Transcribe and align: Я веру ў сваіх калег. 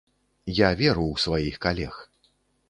Я 0.59 0.69
веру 0.79 1.03
ў 1.11 1.15
сваіх 1.25 1.61
калег. 1.67 2.01